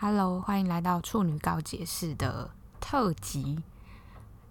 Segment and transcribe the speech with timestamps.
[0.00, 3.58] Hello，欢迎来到处女告解室的特辑。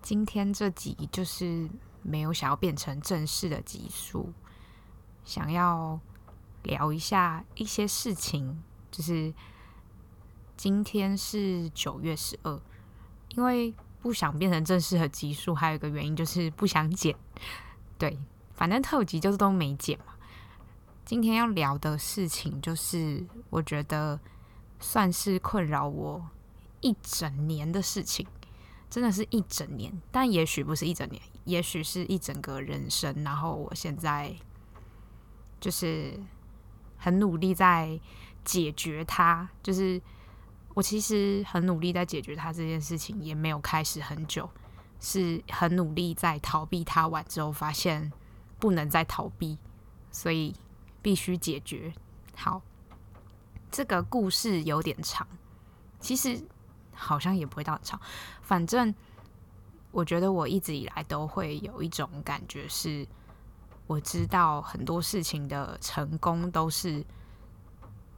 [0.02, 1.70] 今天这集就是
[2.02, 4.34] 没有想要变成正式的集数，
[5.24, 5.98] 想要
[6.64, 8.62] 聊一下一些事情。
[8.92, 9.34] 就是
[10.58, 12.60] 今天是九月十二，
[13.30, 17.16] 因为不想变成正式的集数，还有一个原因就是不想剪。
[17.98, 18.20] 对，
[18.54, 20.16] 反正特辑就是都没剪嘛。
[21.06, 24.20] 今天要聊的事情就是，我觉得。
[24.80, 26.30] 算是困扰我
[26.82, 28.26] 一整年的事情，
[28.90, 33.24] 真的是一整年，但也许不是一整年，也许是一整个人生。
[33.24, 34.36] 然后我现在
[35.60, 36.20] 就是
[36.98, 38.00] 很努力在
[38.46, 40.00] 解决它，就是
[40.76, 44.48] 我其实很努力在解决它这件事情，也没有开始很久，
[45.00, 48.12] 是很努力在逃避它完之后，发现
[48.60, 49.58] 不能再逃避，
[50.12, 50.54] 所以
[51.02, 51.92] 必须解决。
[52.36, 52.62] 好。
[53.70, 55.28] 这个故事有点长，
[56.00, 56.42] 其实
[56.94, 58.00] 好像也不会到很长。
[58.42, 58.94] 反正
[59.92, 63.08] 我觉得我一直以来都会有一种感觉是，
[63.86, 67.06] 我知道很多事情的成功都是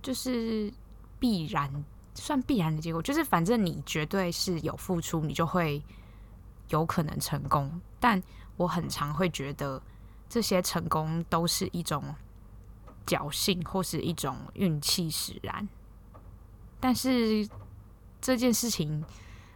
[0.02, 0.72] 就是
[1.20, 3.02] 必然，算必然的结果。
[3.02, 5.84] 就是反正你绝对是有付出，你就会
[6.70, 7.82] 有可能成功。
[8.00, 8.22] 但
[8.56, 9.82] 我很常会觉得
[10.30, 12.04] 这些成功都是一种。
[13.06, 15.68] 侥幸或是一种运气使然，
[16.80, 17.48] 但是
[18.22, 19.04] 这件事情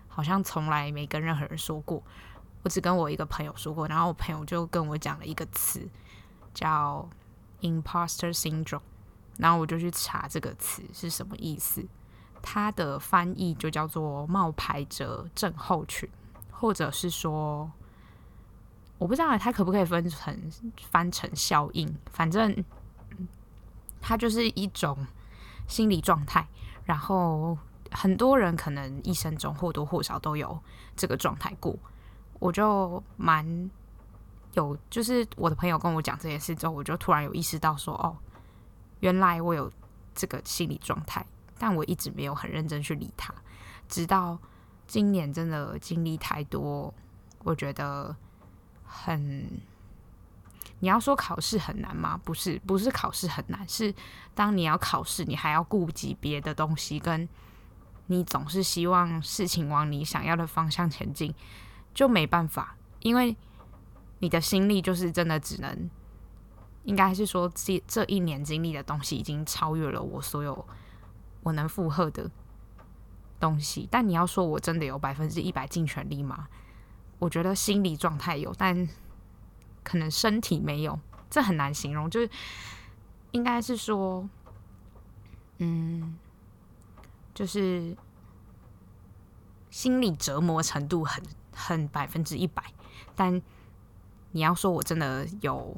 [0.08, 2.02] 好像从来没跟任何人说过。
[2.64, 5.88] 我只跟我一个朋友说过，然后我朋友就跟我讲了一个词
[6.54, 7.08] 叫
[7.62, 8.80] “imposter syndrome”，
[9.38, 11.86] 然后我就去查这个词是什么意思。
[12.42, 16.10] 它的翻译就叫做“冒牌者症候群”，
[16.52, 17.70] 或者是说，
[18.98, 20.52] 我不知道它可不可以分成
[20.90, 22.64] 翻成效应，反正。
[24.06, 25.08] 它就是一种
[25.66, 26.46] 心理状态，
[26.84, 27.58] 然后
[27.90, 30.60] 很多人可能一生中或多或少都有
[30.98, 31.74] 这个状态过。
[32.40, 33.72] 我就蛮
[34.56, 38.18] 有，就是我的朋友跟我讲这件事之后，我就突然有意识到说，哦，
[39.00, 39.72] 原来我有
[40.14, 41.26] 这个心理状态，
[41.58, 43.34] 但我一直没有很认真去理它。
[43.88, 44.38] 直到
[44.86, 46.94] 今年真的经历太多，
[47.46, 48.14] 我觉得
[48.84, 49.50] 很。
[50.84, 52.20] 你要说考试很难吗？
[52.26, 53.96] 不是，不是考试很难，是
[54.36, 57.26] 当你要考试，你还要顾及别的东西，跟
[58.08, 61.34] 你总是希望事情往你想要的方向前进，
[61.94, 63.34] 就没办法，因为
[64.20, 65.90] 你的心力就是真的只能，
[66.84, 70.68] 应该是说这这一年经历的东西已经超越了我所有
[71.44, 72.30] 我能负荷的
[73.40, 73.88] 东西。
[73.90, 76.50] 但你要说我真的有百分之一百尽全力吗？
[77.20, 78.86] 我觉得心理状态有，但。
[79.84, 81.00] 可能身体没有，
[81.30, 82.30] 这很难形容，就是
[83.32, 84.28] 应该是说，
[85.58, 86.18] 嗯，
[87.34, 87.96] 就是
[89.70, 92.64] 心理折磨程度很很百分之一百，
[93.16, 93.42] 但
[94.32, 95.78] 你要说我真的有，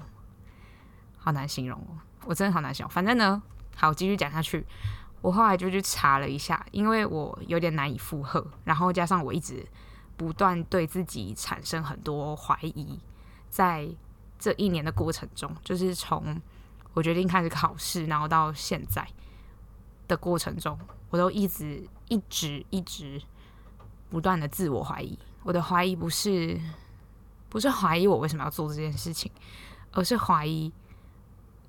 [1.18, 2.92] 好难形容哦，我真的好难形容。
[2.92, 3.42] 反正呢，
[3.76, 4.66] 好，继续讲下去。
[5.22, 9.66] 我后来就去查了一下，因为我有点难以负荷，然后加上我一直
[10.16, 13.00] 不断对自己产生很多怀疑。
[13.56, 13.88] 在
[14.38, 16.42] 这一年的过程中，就是从
[16.94, 19.08] 我决定开始考试，然后到现在
[20.10, 20.78] 的过程中，
[21.10, 23.22] 我都一直、一直、一直
[24.10, 25.18] 不断的自我怀疑。
[25.44, 26.60] 我的怀疑不是
[27.48, 29.32] 不是怀疑我为什么要做这件事情，
[29.94, 30.70] 而是怀疑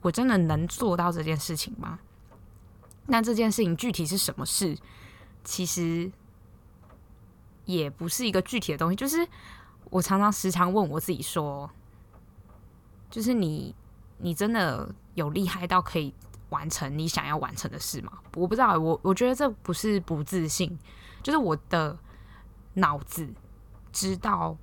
[0.00, 2.00] 我真的能做到这件事情吗？
[3.06, 4.76] 那这件事情具体是什么事？
[5.44, 6.10] 其实
[7.64, 9.28] 也不是一个具体的东西，就是。
[9.90, 11.70] 我常常时常问我自己说，
[13.08, 13.74] 就是你，
[14.18, 16.12] 你真的有厉害到可以
[16.50, 18.12] 完成你想要完成的事吗？
[18.34, 20.76] 我不知道，我我觉得这不是不自信，
[21.22, 21.96] 就是我的
[22.74, 23.32] 脑子
[23.92, 24.56] 知道，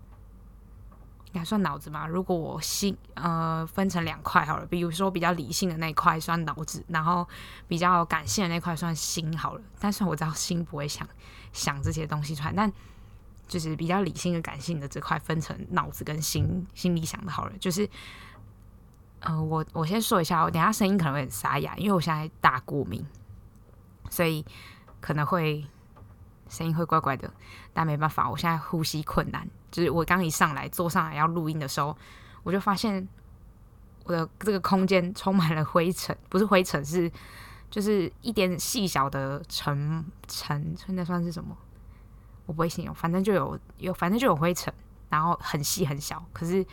[1.27, 2.05] 应该算脑子吗？
[2.05, 7.25] 如果我心呃分成两块好了，比如说比较理性的那一块算脑子，然后
[7.67, 9.61] 比较感性的那块算心好了。
[9.79, 11.07] 但是我知道心不会想
[11.53, 12.71] 想这些东西出来，但。
[13.47, 17.53] 就是比较理性的、感性的这块分成脑子跟心心里想的好了。
[17.59, 17.87] 就是，
[19.19, 23.05] 呃，我我先说一下，我等下声音可能会很沙哑，因为我现在大过敏，
[24.09, 24.45] 所以
[24.99, 25.65] 可能会
[26.49, 27.31] 声音会怪怪的。
[27.73, 29.47] 但没办法，我现在呼吸困难。
[29.71, 31.97] 就是我刚一上来坐上来要录音的时候，
[32.43, 33.07] 我就发现
[34.03, 37.11] 我的这个空间充满了灰尘，不是灰尘，是
[37.71, 41.57] 就是一点细小的尘尘，那算是什么？
[42.45, 44.73] 我不会形容，反正就有有，反正就有灰尘，
[45.09, 46.23] 然后很细很小。
[46.33, 46.65] 可是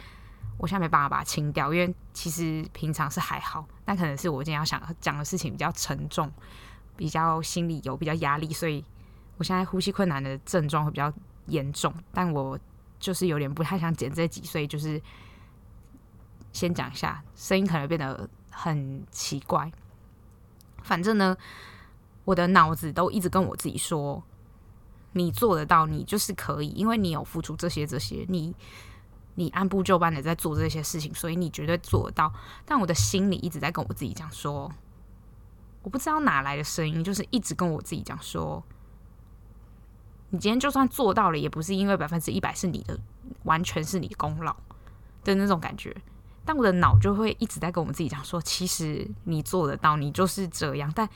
[0.59, 6.31] 我现在没办法把它清掉，因为其实平常是还好，但可能是我今天要想讲的事情比较沉重，
[6.97, 8.85] 比较心里有比较压力，所以
[9.39, 11.13] 我现在呼吸困难的症状会比较
[11.47, 11.93] 严重。
[12.13, 12.59] 但我
[12.99, 15.01] 就是有点不太想剪这集，所以就是
[16.53, 19.71] 先讲一下，声音可能变得很奇怪。
[20.83, 21.37] 反正呢，
[22.25, 24.23] 我的脑子都一直跟我自己说
[25.13, 28.55] ：“你做得到，你就是可以，因为你有付出这些这些，你
[29.35, 32.33] 你按部就班的在做这些事情，所以你绝对做得到。”
[32.65, 34.71] 但我的心里一直在跟我自己讲说。
[35.83, 38.63] 我不知道哪来的声音，就是一直跟我自己讲说
[40.29, 43.01] ：“你今天就算做到了，也不是因为百分之一百是你的，
[43.45, 44.55] 完全是你功劳
[45.25, 45.97] 的那种感觉。”
[46.45, 51.09] 但我的脑就会一直在跟我们自己讲说：“其实你做得到，你就是这样。”但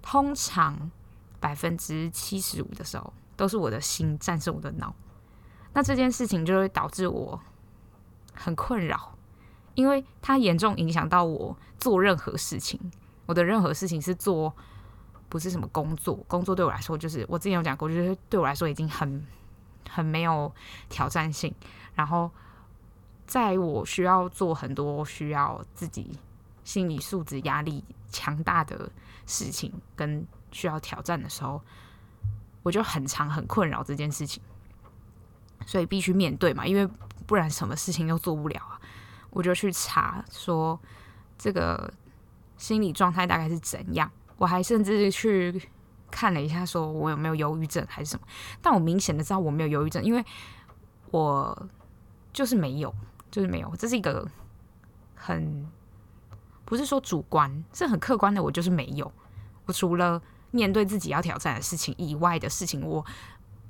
[0.00, 0.90] 通常
[1.40, 4.94] 百分之七十五的时候，都是我的心战胜我的脑。
[5.72, 7.40] 那这件事情就会导致我
[8.34, 9.16] 很困扰，
[9.74, 12.78] 因为它严重影响到我做任何事情。
[13.26, 14.52] 我的任何事情是做，
[15.28, 16.16] 不是什么工作。
[16.26, 19.24] 工作对我来说，就是我之前有讲过，就是对我来说已经很
[19.88, 20.52] 很没有
[20.88, 21.54] 挑战性。
[21.94, 22.28] 然后，
[23.26, 26.18] 在我需要做很多需要自己
[26.64, 28.90] 心理素质压力强大的
[29.26, 31.60] 事情跟需要挑战的时候，
[32.62, 34.42] 我就很常很困扰这件事情，
[35.66, 36.88] 所以必须面对嘛，因为
[37.26, 38.80] 不然什么事情都做不了啊。
[39.30, 40.78] 我就去查说
[41.38, 41.92] 这个。
[42.60, 44.12] 心理状态大概是怎样？
[44.36, 45.66] 我还甚至去
[46.10, 48.26] 看了一下，说我有没有忧郁症还是什么？
[48.60, 50.22] 但我明显的知道我没有忧郁症，因为
[51.10, 51.68] 我
[52.34, 52.94] 就是没有，
[53.30, 53.74] 就是没有。
[53.76, 54.28] 这是一个
[55.14, 55.66] 很
[56.66, 58.42] 不是说主观，是很客观的。
[58.42, 59.10] 我就是没有。
[59.64, 60.20] 我除了
[60.50, 63.04] 面对自己要挑战的事情以外的事情，我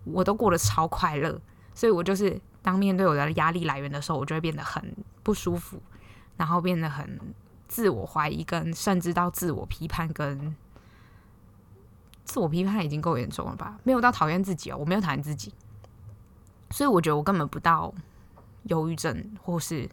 [0.04, 1.40] 我都过得超快乐。
[1.74, 5.80] 所以我就是当面对我的压力来源的时候，我就会变得很不舒服，
[6.36, 7.18] 然后变得很。
[7.68, 10.56] 自我怀疑跟甚至到自我批判跟
[12.24, 13.78] 自我批判已经够严重了吧？
[13.84, 15.54] 没有到讨厌自己哦，我没有讨厌自己，
[16.70, 17.94] 所以我觉得我根本不到
[18.64, 19.88] 忧郁症或是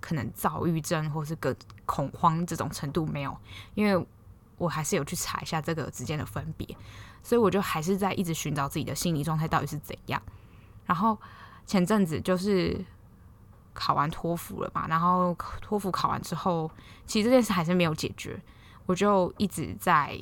[0.00, 3.36] 可能躁郁症或是个恐慌这种程度没有，
[3.74, 4.06] 因为
[4.58, 6.66] 我还是有去查一下这个之间的分别，
[7.22, 10.20] 所以我就还是在一直寻找自己的心理状态到底是怎样。
[10.84, 11.18] 然后
[11.66, 12.84] 前阵子就是。
[13.74, 14.88] 考完托福了嘛？
[14.88, 16.68] 然后托福考完之后，
[17.06, 18.36] 其实这件事还是没有解决。
[18.86, 20.18] 我就一直在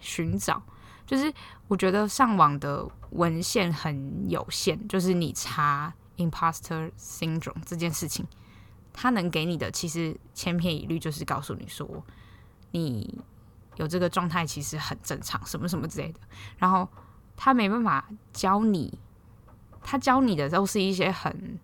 [0.00, 0.62] 寻找，
[1.04, 1.30] 就是
[1.68, 8.26] 我觉得上网的文献很有限，就是你查 imposter syndrome 这件事情，
[8.94, 12.02] 它能给你的其实千篇一律，就是告诉你说
[12.70, 13.20] 你
[13.76, 16.20] 有这个状态其实很正常，什么什么之类的。
[16.58, 16.88] 然后
[17.36, 18.98] 他没办法教你，
[19.82, 21.58] 他教你的都是一些很。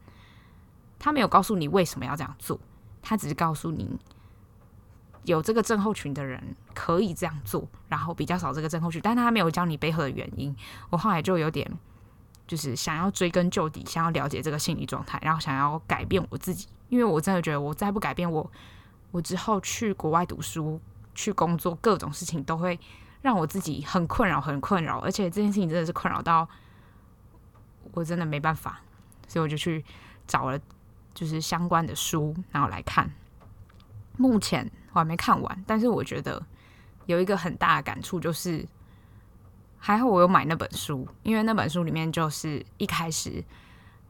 [0.98, 2.56] 他没有告诉你为什么要这样做，
[3.02, 3.98] 他只是告诉你
[5.24, 10.54] 有这个症候群的人可以这样做，然后比较少这个症候群，但他没有教你背后的原因。
[10.90, 11.68] 我后来就有点
[12.46, 18.48] 就是想要追根究底，想要了解这个心理状态，然后想要改变我自己，因为我真的觉得我再不改变我，
[19.10, 20.80] 我之后去国外读书、
[21.14, 22.78] 去工作，各种事情都会
[23.20, 26.48] 让我自己很困扰，很困扰，而且这件事情真的是困扰到
[27.92, 28.80] 我真的没办法，
[29.28, 29.84] 所以我就去
[30.26, 30.58] 找了。
[31.14, 33.10] 就是相关的书，然后来看。
[34.16, 36.42] 目前我还没看完，但是我觉得
[37.04, 38.66] 有一个很大的感触，就是
[39.76, 43.44] 还好我有买那本书，因为那本书里面就是一开始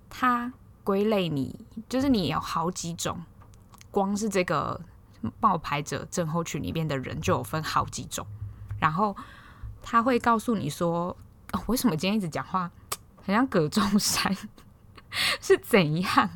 [0.09, 0.53] 它
[0.85, 3.21] 归类你，就是你有好几种，
[3.91, 4.81] 光是这个
[5.41, 8.27] 冒牌者症候群里面的人就有分好几种，
[8.79, 9.17] 然后
[9.83, 11.17] 他会告诉你说，
[11.67, 12.71] 为什么今天一直讲话
[13.25, 14.37] 很像葛中山？
[15.43, 16.31] 是怎样？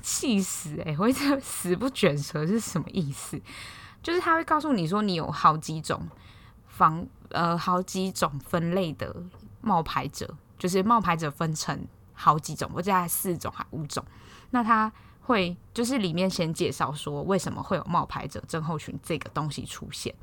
[0.00, 0.96] 气死哎、欸！
[0.98, 3.38] 我这死不卷舌是什么意思？
[4.02, 6.08] 就是他会告诉你说，你有好几种
[6.66, 9.14] 方呃，好几种分类的
[9.60, 14.02] 冒牌者，就是冒牌者分成好几种，我记得四种还五种。
[14.50, 14.90] 那他
[15.24, 20.14] 会就是里面先介绍说，为什么会有冒牌者症候群这个东西出现。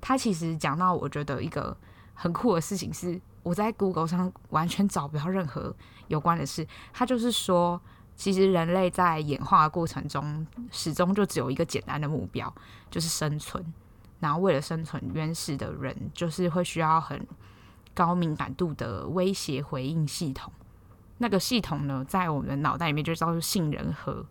[0.00, 1.76] 他其实讲到，我觉得一个
[2.14, 3.20] 很酷的事情是。
[3.44, 5.74] 我在 Google 上完全找不到任何
[6.06, 6.64] 有关的事。
[6.92, 7.80] 他就是说，
[8.14, 12.54] 其实人类在演化的过程中，始终就只有一个简单的目标，
[12.88, 13.60] 就是生存。
[14.20, 17.26] 然后为了生存，原始的人就是会需要很
[17.94, 20.52] 高敏感度的威胁回应系统。
[21.18, 24.24] 那个系统呢，在我们的脑袋里面就叫做杏仁核。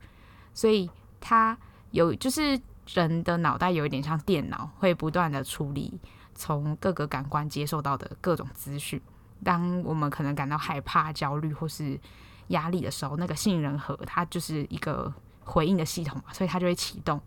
[0.54, 0.90] 所以
[1.20, 1.58] 它
[1.92, 6.00] 有，就是人的脑袋有一点像电脑，会不断的处理。
[6.34, 9.00] 从各个感官接受到的各种资讯，
[9.44, 12.00] 当我们可能感到害怕、焦虑或是
[12.48, 17.22] 压力的时候，那个杏仁核它就是一个回应的系统嘛，所以它就会启动，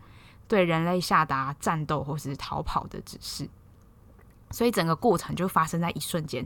[0.49, 3.49] 对人类下达战斗或是逃跑的指示。
[4.51, 6.45] 所以整个过程就发生在一瞬间，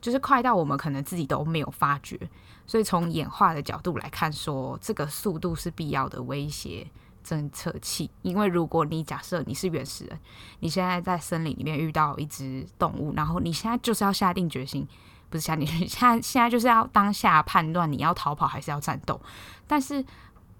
[0.00, 2.18] 就是快到我们可能自己都没有发觉。
[2.66, 6.86] 所以从演化的角度来看说，这个速度是必要的威胁
[7.24, 8.10] 侦测器。
[8.22, 10.18] 因为如果你假设你是原始人，
[10.60, 14.86] 你现在在森林里面遇到一只动物，然后你现在就是要下定决心，
[15.28, 19.20] 不是下定决心， 现在现在就是要当下判断你要逃跑还是要战斗。
[19.66, 20.04] 但是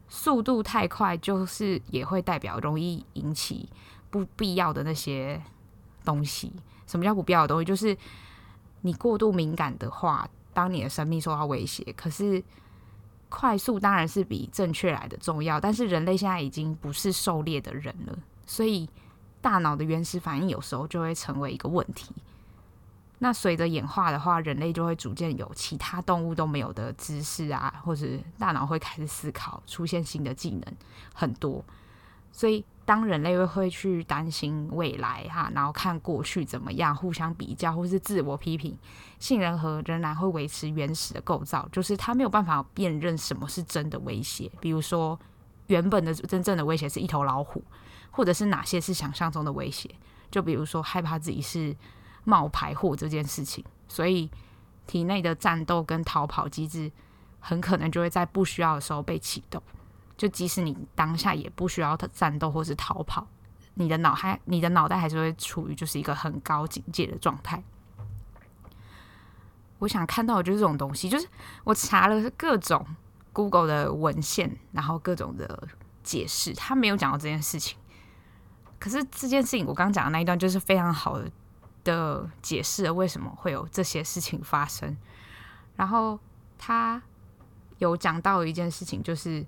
[0.08, 3.68] 速度太快，就是也会代表容易引起
[4.10, 5.42] 不必要的那些
[6.04, 6.52] 东西。
[6.86, 7.64] 什么叫不必要的东西？
[7.64, 7.96] 就是
[8.82, 11.92] 你过度敏感的话，当你的生命受到威胁。
[11.96, 12.42] 可是
[13.28, 15.60] 快速当然是比正确来的重要。
[15.60, 18.88] 但是人类现在已经不是狩猎的人了，所以
[19.40, 22.12] 大脑的原始反应有时候就会成为一个问题。
[23.18, 28.06] 那随着演化的话，人类就会逐渐有其他动物都没有的知识啊，或者
[28.36, 30.62] 大脑会开始思考，出现新的技能
[31.14, 31.64] 很多。
[32.32, 38.76] 所以当人类会会去担心未来哈，然后看过去怎么样，互相比较或是自我批评，
[39.18, 44.50] 杏仁核仍然会维持原始的构造，就是它没有办法辨认什么是真的威胁。
[44.60, 45.18] 比如说，
[45.66, 47.62] 原本的真正的威胁是一头老虎，
[48.10, 49.90] 或者是哪些是想象中的威胁？
[50.30, 51.76] 就比如说害怕自己是。
[52.24, 54.30] 冒牌货这件事情，所以
[54.86, 56.88] 体内的战斗跟逃跑机制
[57.40, 59.60] 很可能就会在不需要的时候被启动。
[60.22, 63.26] 就即使你当下也不需要战斗或是逃跑，
[63.74, 67.60] 你的脑还你的脑袋还是会处于就是一个很高警戒的状态。
[69.80, 71.26] 我想看到的就是这种东西，就是
[71.64, 72.86] 我查了各种
[73.32, 75.66] Google 的文献，然后各种的
[76.04, 77.76] 解释，他没有讲到这件事情。
[78.78, 81.28] 可是这件事情我刚刚讲的那一段就是非常好的。
[81.84, 84.96] 的解释了为什么会有这些事情发生，
[85.74, 86.16] 然后
[86.56, 87.02] 他
[87.78, 89.44] 有讲到一件事情，就是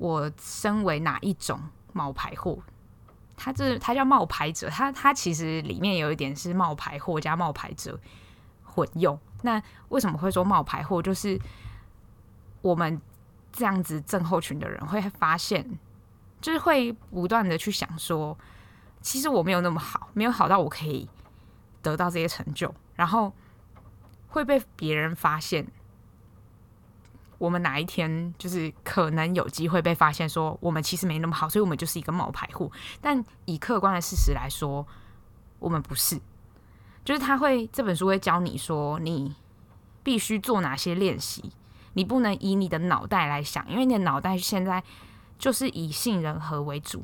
[0.00, 1.60] 我身为哪一种
[1.92, 2.58] 冒牌货，
[3.36, 8.00] 他这他叫冒牌者，他他其实里面有一点是冒牌货加冒牌者
[8.64, 9.20] 混用。
[9.42, 11.02] 那为什么会说冒牌货？
[11.02, 11.38] 就是
[12.62, 12.98] 我们
[13.52, 15.78] 这样子症候群的人会发现，
[16.40, 18.34] 就是会不断的去想说，
[19.02, 21.06] 其实我没有那么好，没有好到我可以。
[21.82, 23.32] 得到这些成就，然后
[24.28, 25.66] 会被别人发现。
[27.40, 32.70] 我们哪一天就是可能有机会被发现，说我们其实没那么好，所以我们就是一个冒牌货。
[33.00, 34.86] 但以客观的事实来说，
[35.58, 36.20] 我们不是。
[37.02, 39.34] 就是他会这本书会教你说，你
[40.02, 41.50] 必须做哪些练习，
[41.94, 44.84] 你不能以你的脑袋来想，因为你的脑袋现在
[45.38, 47.02] 就是以杏仁核为主。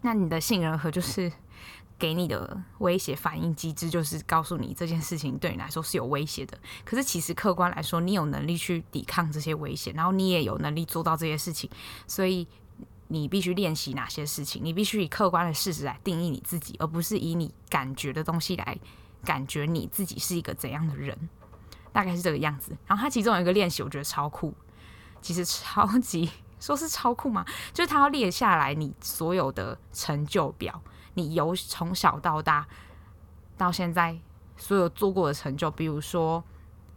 [0.00, 1.30] 那你的杏仁核就是。
[1.98, 6.58] 给你的威胁反应机制就是告诉你这件事情对你来说是有威胁的。
[6.84, 11.70] 可是其实客观来说，你有能力去抵抗这些危险，然后你也有能力做到这些事情。
[12.06, 12.46] 所以
[13.08, 14.62] 你必须练习哪些事情？
[14.62, 18.78] 你必须以客观的事实来定义你自己，而不是以你感觉的东西来
[19.24, 21.16] 感觉你自己是一个怎样的人。
[21.92, 22.76] 大概是这个样子。
[22.86, 24.52] 然后他其中有一个练习，我觉得超酷，
[25.22, 26.28] 其实超级
[26.60, 27.42] 说是超酷吗？
[27.72, 30.82] 就是他要列下来你所有的成就表。
[31.16, 32.66] 你由从小到大
[33.56, 34.14] 到现在
[34.54, 36.44] 所有做过的成就，比如说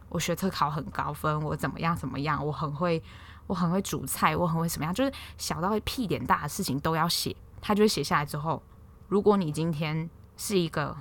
[0.09, 3.01] 我学测考很高分，我怎么样怎么样，我很会，
[3.47, 7.33] 我很会煮菜，我很会什么样，就是小到屁点大的事情都要写。
[7.61, 8.61] 他就会写下来之后，
[9.07, 10.97] 如果你今天是一个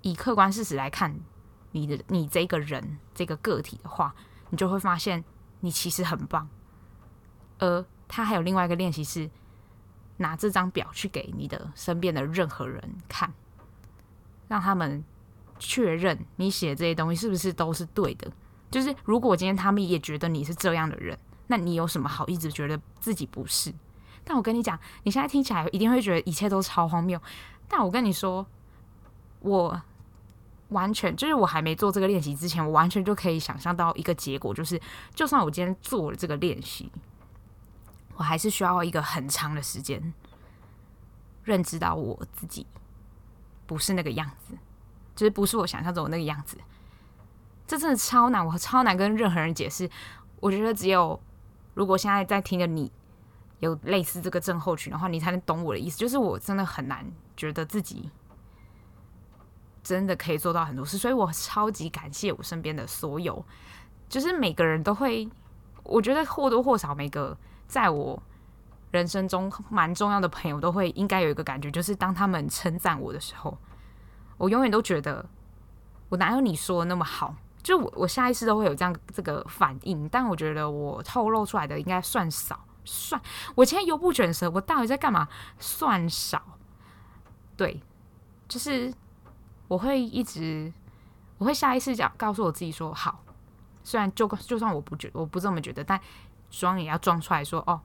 [0.00, 1.14] 以客观事实来看
[1.72, 4.14] 你的你这个人这个个体的话，
[4.48, 5.22] 你就会发现
[5.60, 6.48] 你其实很棒。
[7.58, 9.28] 而他还有另外一个练习是。
[10.18, 13.32] 拿这张表去给你的身边的任何人看，
[14.46, 15.02] 让他们
[15.58, 18.30] 确认你写这些东西是不是都是对的。
[18.70, 23.72] 就是如果今天他们也觉得你是这样的人，那你有什么好一直觉得自己不是？
[24.24, 27.18] 但我跟你讲，你现在听起来一定会觉得一切都超荒谬。
[27.66, 28.46] 但我跟你说，
[29.40, 29.80] 我
[30.68, 34.78] 完全就是我还没做这个练习之前，我完全就可以想象到一个结果，就是
[35.14, 36.92] 就算我今天做了这个练习。
[38.18, 40.12] 我还是需要一个很长的时间
[41.44, 42.66] 认知到我自己
[43.64, 44.58] 不是那个样子，
[45.14, 46.58] 就是不是我想象中的那个样子。
[47.64, 49.88] 这真的超难，我超难跟任何人解释。
[50.40, 51.20] 我觉得只有
[51.74, 52.90] 如果现在在听的你
[53.60, 55.96] 有类似这个症候群的话，你才能懂我的意思。
[55.96, 58.10] 就是我真的很难觉得自己
[59.84, 63.44] 真的可以做到很多事，所以我超级感谢我身边的所有，
[64.08, 65.28] 就是每个人都会，
[65.84, 67.38] 我觉得或多或少每个。
[67.68, 68.20] 在我
[68.90, 73.56] 人生中蛮重要的朋友都会应该有一个感觉，就是当他们称赞我的时候，
[74.38, 75.24] 我永远都觉得
[76.08, 77.34] 我哪有你说的那么好。
[77.60, 83.20] 就我我下意识都会有这样这个反应，但我觉得我透露出来的应该算少，算
[83.54, 85.28] 我今天油不卷舌，我到底在干嘛？
[85.58, 86.40] 算少，
[87.56, 87.82] 对，
[88.48, 88.90] 就是
[89.66, 90.72] 我会一直，
[91.36, 93.22] 我会下意识讲告诉我自己说好，
[93.82, 96.00] 虽然就就算我不觉我不这么觉得，但
[96.50, 97.80] 装也要装出来说哦，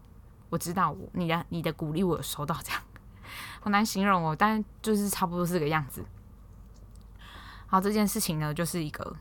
[0.50, 2.82] 我知道我你的你的鼓励我有收到，这样
[3.62, 6.03] 好难形容哦，但就是差不多是这个样子。
[7.67, 9.15] 好，这件事情呢，就是一个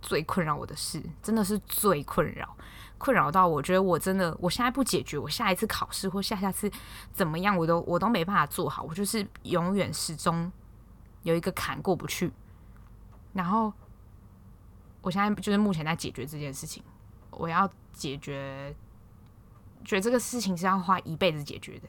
[0.00, 2.56] 最困扰我的事，真的是最困扰，
[2.98, 6.70] 困扰到我觉得我真的，我现在不解决，我下一次考试或下下次
[7.12, 10.52] 怎么样，我都我都没办法做好，我就是永远始终
[11.22, 12.30] 有一个坎过不去。
[13.32, 13.72] 然后
[15.00, 16.82] 我现在就是目前在解决这件事情，
[17.32, 18.74] 我要解决，
[19.84, 21.88] 觉得这个事情是要花一辈子解决的，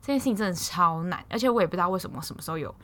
[0.00, 2.74] 这件事情真的超难，而且我也不知道为什么什么时候有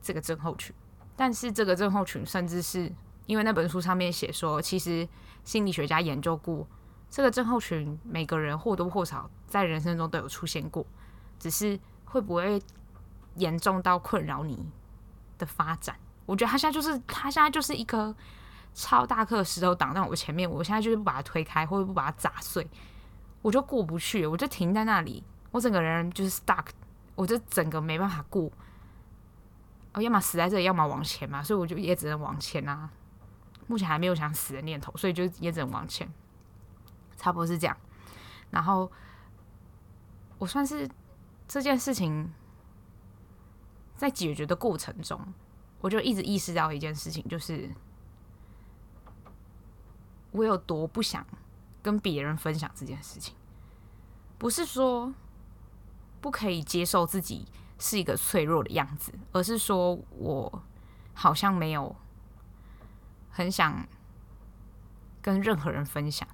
[0.00, 0.74] 这个症候群。
[1.16, 2.92] 但是这个症候群，甚至是
[3.26, 5.08] 因为那本书上面写说，其实
[5.44, 6.66] 心理学家研究过，
[7.10, 10.84] 这个症候群每个人或多或少在人生中都有出现过，
[11.38, 12.60] 只是会不会
[13.36, 14.68] 严重到困扰你
[15.38, 15.96] 的发展？
[16.26, 18.14] 我觉得他现在就是他现在就是一颗
[18.76, 22.68] 超大颗石头挡在我前面，我现在就是不把它推开，或者不把它砸碎，
[23.40, 26.66] 我就过不去，我就停在那里，我整个人就是 stuck，
[27.14, 28.52] 我就整个没办法过。
[29.94, 32.90] 我要么死在这里，要么往前嘛，所以我就也只能往前啊。
[33.66, 36.06] 目前还没有想死的念头，所以就也只能往前，
[37.16, 37.74] 差不多是这样。
[38.50, 38.92] 然后
[40.36, 40.86] 我算是
[41.48, 42.30] 这件事情
[43.96, 45.18] 在解决的过程中，
[45.80, 47.70] 我就一直意识到一件事情，就是
[50.36, 51.26] 我有多不想
[51.82, 53.34] 跟别人分享这件事情。
[54.38, 55.12] 不是说
[56.20, 57.46] 不可以接受自己。
[57.78, 60.62] 是一个脆弱的样子，而是说我
[61.12, 61.94] 好像没有
[63.30, 63.86] 很想
[65.20, 66.26] 跟任何人分享，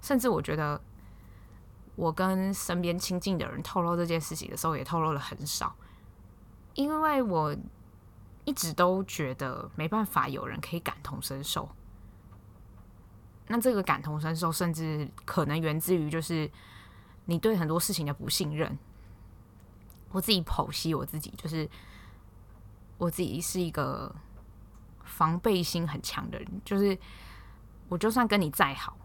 [0.00, 0.80] 甚至我觉得
[1.94, 5.76] 我跟身边亲近的人透露这件事情的时候，也透露了很少，
[6.72, 7.54] 因为我
[8.46, 11.68] 一直都觉得没办法有人可以感同身受。
[13.52, 16.50] 那这个感同身受，甚至可能源自于就是
[17.26, 18.78] 你对很多事情的不信任。
[20.10, 21.68] 我自己剖析我自己，就是
[22.96, 24.10] 我自己是一个
[25.04, 26.98] 防备心很强的人，就是
[27.90, 28.96] 我就算跟你再好，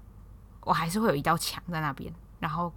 [0.62, 2.72] 我还是会有一道墙在那边，然后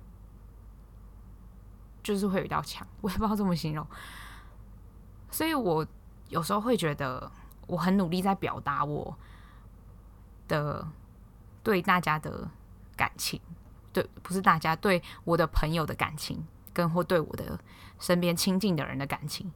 [2.03, 3.87] 就是会有一道墙，我也不知道怎么形容，
[5.31, 5.87] 所以我
[6.31, 7.31] 有时候会觉得
[7.69, 9.17] 我很努力在表达我
[10.49, 10.85] 的
[11.63, 12.49] 对大家的
[12.97, 13.41] 感情，
[13.93, 16.47] 对，不是大家，对我的朋友的感情。
[16.73, 17.59] 跟或对我的
[17.99, 19.51] 身边亲近的人的感情，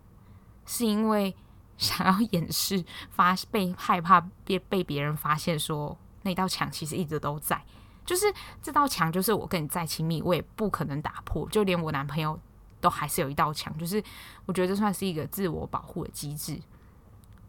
[0.67, 1.33] 是因为
[1.79, 7.65] 想要掩饰发被害怕被被别人发现，说那道墙其实一直都在，
[8.05, 8.27] 就是
[8.61, 12.39] 这道墙，就是我跟你再亲密，我也不可能打破，就连我男朋友
[12.81, 14.03] 都还是有一道墙，就是
[14.45, 16.61] 我觉得这算是一个自我保护的机制。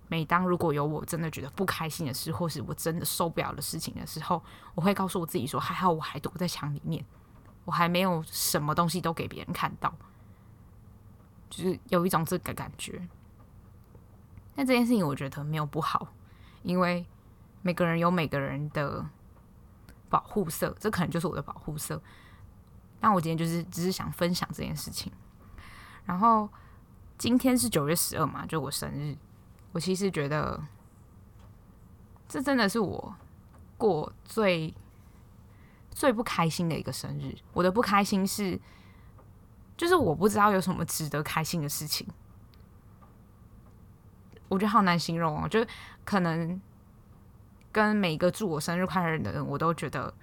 [0.07, 7.03] 每当如果有我真的觉得不开心的事，或是我真的受不了的事情的时候，我会告诉我自己说，还好我还躲在墙里面。
[7.65, 9.91] 我还没有什么东西都给别人看到，
[11.49, 13.07] 就是有一种这个感觉。
[14.53, 16.07] 但这件事情我觉得没有不好，
[16.61, 17.03] 因为
[17.63, 19.03] 每个人有每个人的
[20.09, 21.99] 保护色，这可能就是我的保护色。
[22.99, 25.11] 但我今天就是只是想分享这件事情。
[26.05, 26.47] 然后
[27.17, 29.17] 今天是九月十二嘛，就我生日。
[29.75, 30.63] 我其实觉得
[32.29, 33.13] 这真的是我
[33.77, 34.73] 过最。
[35.91, 38.59] 最不开心的一个生日，我的不开心是，
[39.77, 42.05] 就是我不知道有什么值得开心的事情，
[44.49, 45.47] 我觉得好难形容哦。
[45.47, 45.65] 就
[46.03, 46.61] 可能
[47.71, 50.13] 跟每个祝我生日快乐的人，我都觉得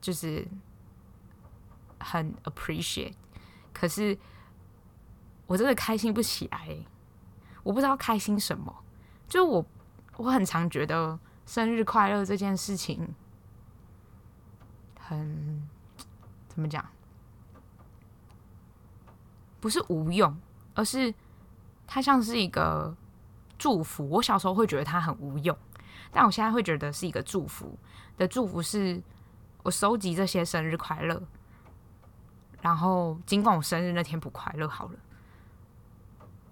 [0.00, 0.46] 就是
[1.98, 3.14] 很 appreciate，
[3.72, 4.16] 可是
[5.48, 6.78] 我真的开心不起来，
[7.64, 8.72] 我不知道开心什么。
[9.26, 9.66] 就我
[10.18, 13.12] 我很常觉得生日快乐这件事情。
[15.06, 15.68] 很
[16.48, 16.86] 怎么讲？
[19.60, 20.34] 不是无用，
[20.74, 21.12] 而是
[21.86, 22.96] 它像是一个
[23.58, 24.08] 祝福。
[24.08, 25.54] 我小时候会觉得它很无用，
[26.10, 27.78] 但我现在会觉得是一个祝福
[28.16, 28.62] 的祝福。
[28.62, 29.02] 是
[29.62, 31.22] 我收集这些生日快乐，
[32.62, 34.98] 然后尽管我生日那天不快乐，好了，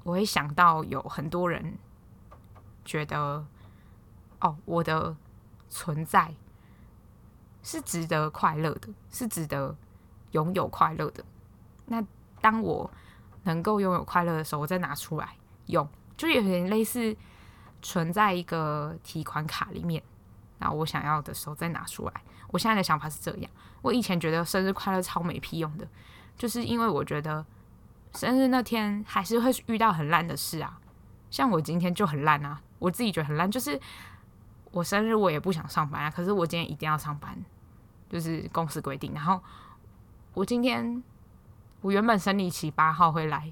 [0.02, 1.78] 我会想到有很多人
[2.84, 3.46] 觉得，
[4.40, 5.16] 哦，我的
[5.68, 6.34] 存在。
[7.64, 9.76] 是值得快乐的，是值得
[10.32, 11.24] 拥有快乐的。
[11.86, 12.04] 那
[12.40, 12.90] 当我
[13.44, 15.36] 能够拥有快乐的时候，我再拿出来
[15.66, 17.16] 用，就有点类似
[17.80, 20.02] 存在一个提款卡里面。
[20.58, 22.12] 然后我想要的时候再拿出来。
[22.48, 23.50] 我现在的想法是这样。
[23.80, 25.86] 我以前觉得生日快乐超没屁用的，
[26.36, 27.46] 就是因为我觉得
[28.14, 30.78] 生日那天还是会遇到很烂的事啊。
[31.30, 33.80] 像我今天就很烂啊，我自己觉得很烂，就是
[34.70, 37.42] 我生日我也不想上班啊，可是我今天一定要上班，
[38.10, 39.14] 就是公司规定。
[39.14, 39.40] 然后
[40.34, 41.02] 我今天
[41.80, 43.50] 我原本生理期八号会来，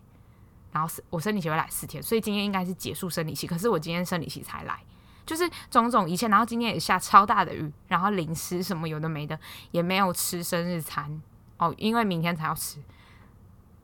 [0.73, 4.79] 然后我生理期会来四天，所以今天应该是结束生理期，可是我今天生理期才来，
[5.25, 6.29] 就是种种一切。
[6.29, 11.23] 然后今天也下超大的雨，然后零食什么有的没的也没有吃生日餐
[11.57, 12.79] 哦，因为明天才要吃，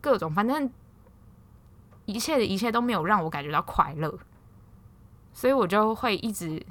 [0.07, 0.71] 各种反正。
[2.09, 4.17] 一切的一切都没有让我感觉到快乐，
[5.33, 6.65] 所以我就会一直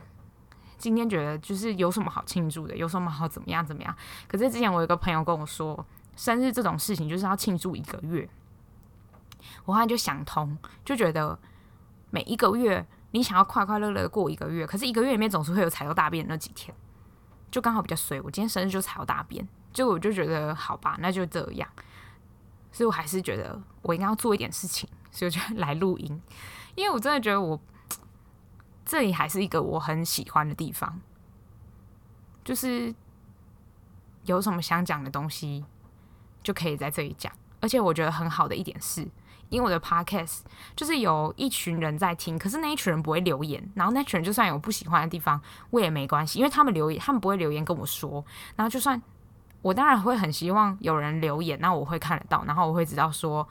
[0.78, 3.94] 今天觉得就是有什么好庆祝的，有什么好怎么样怎么样。
[4.30, 8.30] 可是之前我有个朋友跟我说，生日这种事情就是要庆祝一个月，
[9.66, 11.38] 我后来就想通，就觉得
[12.12, 16.74] 每一个月你想要快快乐乐过一个月，可是一个月里面总是会有踩到大便那几天，
[17.52, 18.22] 就刚好比较衰。
[18.22, 21.68] 我今天生日就踩到大便，就我就觉得好吧，那就这样。
[22.76, 24.90] 所以我还是觉得我应该要做一点事情。
[25.10, 26.22] 所以我就 来录音，
[26.76, 27.58] 因为我真的觉得我
[28.86, 31.00] 这里还是一个我很喜欢的地方，
[32.44, 32.94] 就是
[34.26, 35.64] 有什么想讲的东西
[36.44, 37.32] 就可以在这里讲。
[37.62, 39.08] 而且我觉得很好的一点是，
[39.48, 40.40] 因为我的 podcast
[40.76, 48.24] 就是有一群人在听，可是那一群人不会留言，然后那群人就算有不喜欢的地方，我也没关系，因为他们留言，他们不会留言跟我说。
[48.58, 49.02] 然后就算
[49.66, 53.48] 我当然会很希望有人留言，那我会看得到，然后我会知道说，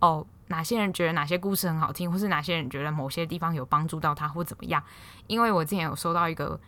[0.00, 0.26] 哦。
[0.50, 4.82] 哪些人觉得哪些故事很好听，或是哪些人觉得某些地方有帮助到他，或怎么样？
[5.26, 6.58] 因为我之前有收到一个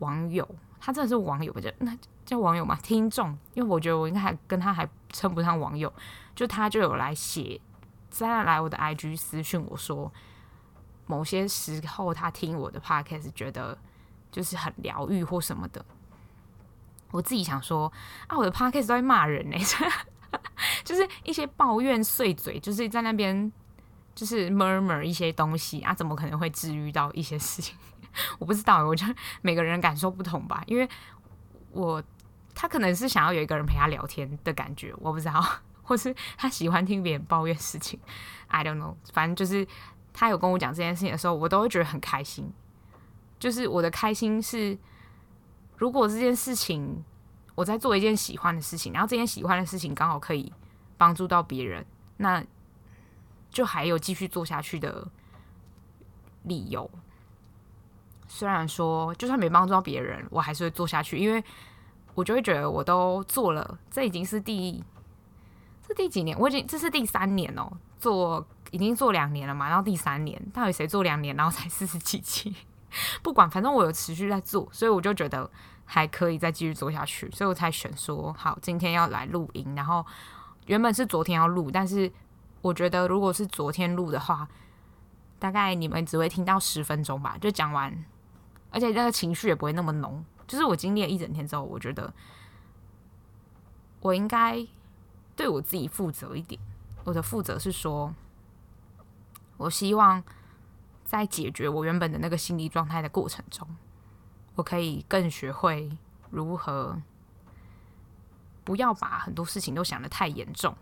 [0.00, 0.48] 网友，
[0.80, 1.94] 他真的是网友，不叫那
[2.24, 3.28] 叫网友嘛，听众。
[3.52, 5.92] 因为我觉得我应该还跟他还称不上网友，
[6.34, 7.60] 就他就有来写，
[8.08, 10.10] 再来我的 IG 私讯我说，
[11.04, 13.76] 某些时候他听我的 Podcast 觉得
[14.30, 15.84] 就是很疗愈或什么的。
[17.10, 17.92] 我自己想说
[18.26, 19.56] 啊，我的 Podcast 都在骂人呢、
[20.84, 23.50] 就是一些抱怨碎嘴，就是在那边
[24.14, 27.76] 就是 murmur 一些东西啊，怎么可能会治愈到一些事情？
[28.38, 30.62] 我不知道，我觉得每个人感受不同吧。
[30.66, 30.88] 因为
[31.70, 32.02] 我
[32.54, 35.44] 他可能是想要有一个人陪他聊天的感觉，我不知道，
[35.82, 38.00] 或是他喜欢听别人抱怨事情
[38.48, 38.94] ，I don't know。
[39.12, 39.66] 反正就是
[40.12, 42.50] 他有跟我讲这件事情的时候，我都会觉得很开心。
[43.38, 44.76] 就是我的开心是，
[45.76, 47.04] 如果这件事情。
[47.56, 50.52] 我在做一件喜欢的事情，然后这件喜欢的事情刚好可以
[50.98, 51.86] 帮助到别人，
[52.18, 52.44] 那
[53.48, 55.08] 就还有继续做下去的
[56.42, 56.90] 理由。
[58.28, 61.42] 虽然说就算没帮助到别人，我还是会做下去，因为
[62.14, 64.84] 我就会觉得我都做了，这已经是第
[65.88, 66.38] 这第几年？
[66.38, 72.54] 我已经这是第三年哦，做已经做两年了嘛，然后第三年，到底谁做两年然后才四十几期？
[73.22, 75.50] 不管，反正我有持续在做，所以我就觉得。
[75.88, 79.72] 还可以再继续做下去，所以我才选说好今天要来录音。
[79.76, 80.04] 然后
[80.66, 82.10] 原本是昨天要录，但是
[82.60, 84.48] 我觉得如果是昨天录的话，
[85.38, 88.04] 大概你们只会听到十分钟吧，就讲完，
[88.72, 90.24] 而且那个情绪也不会那么浓。
[90.48, 92.12] 就是我经历了一整天之后，我觉得
[94.00, 94.66] 我应该
[95.36, 96.60] 对我自己负责一点。
[97.04, 98.12] 我的负责是说，
[99.56, 100.20] 我希望
[101.06, 103.66] 在解决我原本的那个心理状态的过程中。
[104.56, 105.96] 我可以更学会
[106.30, 107.00] 如何
[108.64, 110.76] 不要把很多事情都想得太严重。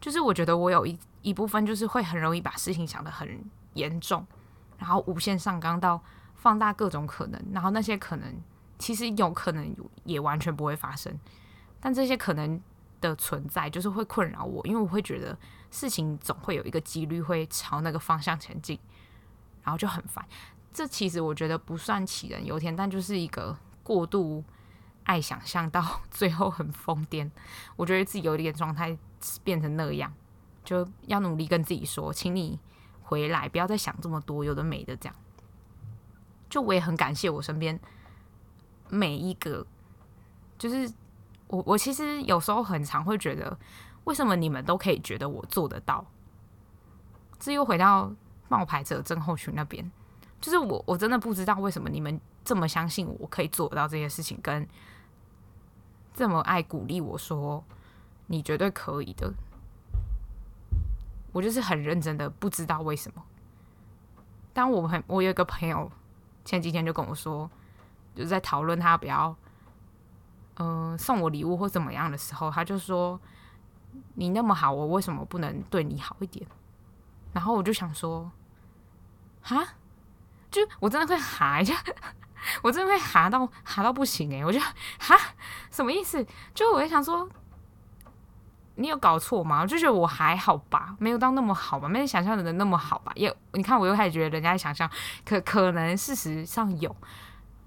[0.00, 4.26] 就是我觉得我有一一部分就是会很容易把事情想得很严重，
[4.78, 6.00] 然后无限上纲到
[6.34, 8.32] 放大各种可能，然后那些可能
[8.78, 11.18] 其实有可能也完全不会发生，
[11.80, 12.60] 但这些可能
[13.00, 15.36] 的存在就是会困扰我，因为我会觉得
[15.70, 18.78] 事情总会有一个几率会朝那个方向前进，
[19.66, 20.24] 然后就很烦。
[20.72, 24.44] 这其实我觉得不算杞人忧天，但就是一个过度
[25.02, 27.28] 爱想象到 最后很疯癫。
[27.74, 28.96] 我觉得自己有一点状态
[29.42, 30.12] 变成那样，
[30.64, 32.60] 就要努力跟自己说，请你
[33.02, 35.16] 回来，不要再想这么多，有的没的这样。
[36.48, 37.78] 就我也很感谢我身边
[38.88, 39.66] 每一个，
[40.56, 40.92] 就是
[41.48, 43.58] 我我其实有时候很常会觉得，
[44.04, 46.06] 为什么你们都可以觉得我做得到？
[47.38, 48.12] 这又回到
[48.48, 49.90] 冒牌者症候群那边。
[50.40, 54.66] 就是我，我真的不知道为什么你们这么相信我可以做到这些事情，跟
[56.14, 57.64] 这么爱鼓励我说
[58.26, 59.32] 你绝对可以的。
[61.32, 63.22] 我就是很认真的，不知道为什么。
[64.52, 65.90] 当我很，我有一个朋友
[66.44, 67.50] 前几天就跟我说，
[68.14, 69.36] 就是在讨论他不要，
[70.54, 73.20] 嗯、送我礼物或怎么样的时候，他就说
[74.16, 76.46] ：“你那么好，我为什么不能对你好一点？”
[77.36, 78.32] 然后我就想说
[79.44, 79.62] ：“哈？”
[80.50, 81.74] 就我真的会哈 一下，
[82.62, 84.58] 我真的会哈到哈到不行诶、我就
[84.98, 85.14] 哈
[85.70, 86.24] 什么意思？
[86.54, 87.28] 就我就想说，
[88.76, 89.60] 你有搞错吗？
[89.60, 93.12] 我就觉得我还好吧，没有到那么好吧，没有想象的那么好吧。
[93.16, 94.90] 也你看，我又开始觉得人家想象
[95.26, 96.96] 可可能事实上有，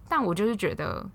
[0.07, 1.07] 但我就是觉得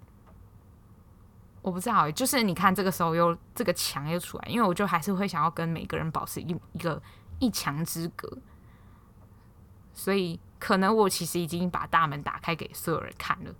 [1.60, 7.02] 我不知道，就是你看这个时候又这个墙又出来，因为我就还是会想要跟每个人保持一一个
[7.38, 8.38] 一墙之隔，
[9.92, 13.54] 所以可能我其实已经把大门打开给所有人看了，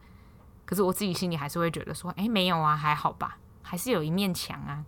[0.64, 4.84] 可是我自己心里还是会觉得说，哎，没有啊，还好吧，还是有一面墙啊。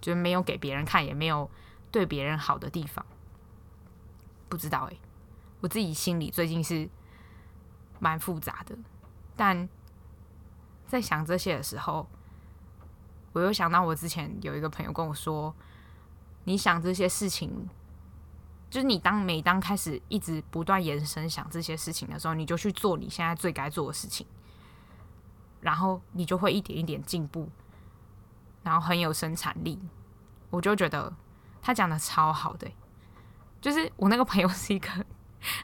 [0.00, 1.50] 就是没有给别人看，也没有
[1.90, 3.04] 对别人好的地方，
[4.48, 4.98] 不知道诶，
[5.60, 6.88] 我自己心里最近是
[7.98, 8.78] 蛮复杂的，
[9.36, 9.68] 但
[10.86, 12.08] 在想这些的时候，
[13.34, 15.54] 我又想到我之前有一个朋友跟我说
[16.44, 17.68] ：“你想这些事情，
[18.70, 24.26] 就是你当每当开始一直不断延伸想这些事情的时候，你就去做你现在最该做的事情，
[25.60, 27.50] 然后你就会一点一点进步。”
[28.62, 29.80] 然后很有生产力，
[30.50, 31.10] 我就觉得
[31.62, 32.70] 他讲的超好的，
[33.58, 34.88] 就是我那个朋友是一个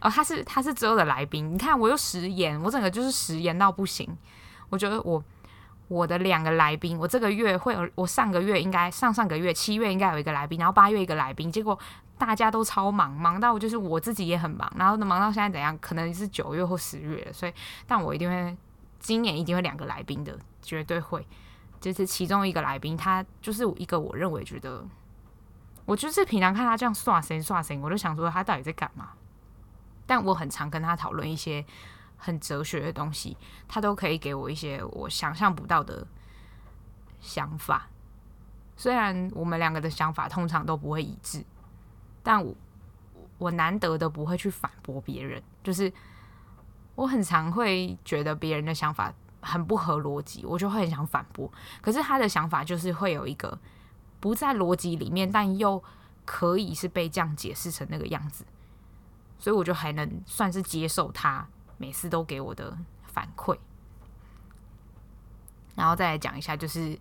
[0.01, 4.16] 哦，他是他是之后的来宾，你看我又食言，我整个就是食言到不行。
[4.71, 5.23] 我觉得我
[5.88, 11.79] 我的两个来宾，我这个月会有，我上个月应该上上个月七月应该有一个来宾，然后八月一个来宾，结果
[12.18, 15.79] 大家都超忙，忙到就是我自己也很忙，然后忙到现在怎样？
[15.79, 17.53] 可能是九月或十月，所以
[17.87, 18.57] 但我一定会
[18.99, 21.27] 今年一定会两个来宾的，绝对会。
[21.79, 24.85] 就是其中一个来宾，他就是一个我认为觉得，
[25.85, 29.11] 我就是平常看他这样刷神刷神，我就想说他到底在干嘛。
[30.07, 31.64] 但我很常跟他讨论一些
[32.27, 33.37] 很哲学的东西，
[33.69, 36.05] 他都可以给我一些我想象不到的
[37.21, 37.89] 想法。
[38.77, 41.45] 虽然我们两个的想法通常都不会一致，
[42.23, 42.55] 但我
[43.39, 45.93] 我难得的不会去反驳别人，就是
[46.97, 49.15] 我很常会觉得别人的想法。
[49.43, 51.49] 很不合逻辑，我就会很想反驳。
[51.81, 53.57] 可是他的想法就是会有一个
[54.19, 55.81] 不在逻辑里面，但又
[56.25, 58.45] 可以是被这样解释成那个样子，
[59.39, 63.57] 所以我就还能算是接受他每次都给我的反馈。
[65.75, 66.99] 然后再来讲一下，就是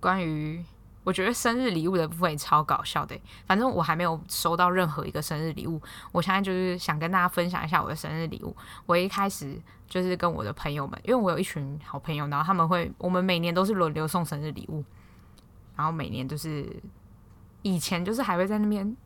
[0.00, 0.64] 关于。
[1.04, 5.80] 我觉得生日礼物的部分也超搞笑的，反正我还没有收到任何一个生日礼物。
[6.10, 8.56] 我现在就是想跟大家分享一下我的生日礼物。
[8.86, 14.84] 我一开始就是跟我的朋友们，因为我有一群好朋友，然后他们会，我们每年都是轮流送生日礼物，
[15.76, 16.82] 然后每年就是
[17.62, 18.96] 以前就是还会在那边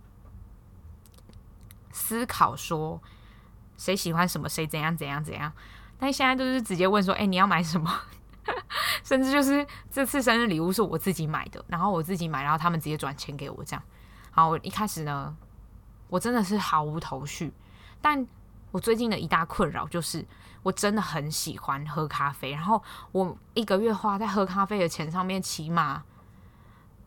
[1.92, 2.98] 思考说
[3.80, 5.50] 谁喜欢什么，谁怎样怎样怎样，
[5.98, 7.90] 但现在都是直接问说，哎，你要买什么？
[9.02, 13.82] 甚至就是这次生日礼物是我自己买的，然后我自己买，然后他们直接转钱给我这样。
[14.30, 15.34] 好，我一开始呢，
[16.08, 17.54] 我真的是毫无头绪。
[18.02, 18.26] 但
[18.70, 20.26] 我最近的一大困扰就是，
[20.62, 26.04] 我真的很喜欢喝咖啡，然后我一个月花在喝咖啡的钱上面，起码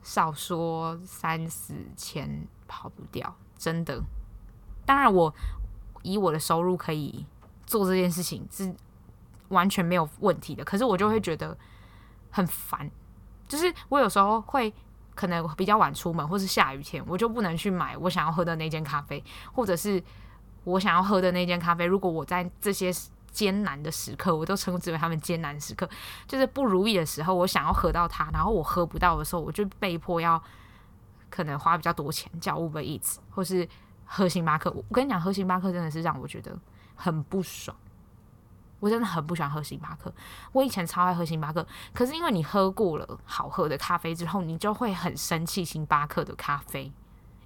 [0.01, 4.01] 少说三四千跑不掉，真的。
[4.85, 5.33] 当然，我
[6.03, 7.25] 以我的收入可以
[7.65, 8.73] 做这件事情是。
[9.49, 11.55] 完全没有问题的，可是我就会觉得
[12.31, 12.89] 很烦，
[13.47, 14.73] 就是我有时候会
[15.13, 20.01] 可能比较晚出门，或是下雨天，我就不能去买我想要喝的那间咖啡，或者是
[20.63, 21.85] 我想要喝的那间咖啡。
[21.85, 22.91] 如果我在这些
[23.29, 25.87] 艰难的时刻，我都称之为他们艰难时刻，
[26.25, 30.41] 就是不如意的时候，我想要喝到它，然后我喝不到的时候，我就被迫要
[31.29, 33.67] 可能花比较多钱叫 Uber Eats，或是
[34.15, 34.69] 喝星巴克。
[34.69, 36.55] 我跟你讲，喝星巴克真的是让我觉得
[36.95, 37.75] 很不爽。
[38.79, 40.13] 我真的很不喜欢喝星巴克。
[40.51, 46.91] 我以前超爱喝星巴克，可是因为你喝过了好喝的咖啡之后，你就会很生气星巴克的咖啡，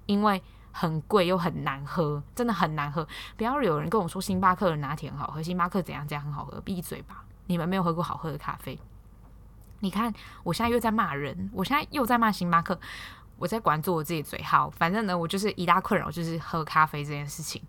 [0.06, 3.06] 因为很贵又很难喝，真的很难喝。
[3.36, 7.24] 不要有人跟我说星巴克的拿铁很好喝，星巴克怎样怎样很好喝，闭嘴吧！
[7.46, 8.78] 你们没有喝过好喝的咖啡。
[9.80, 12.78] 你看，我现在又在骂人，我现在又在骂星巴克，
[13.38, 14.68] 我在管住我自己嘴好。
[14.68, 17.62] 反正呢，我就是一大困扰，就是喝咖啡这件事情，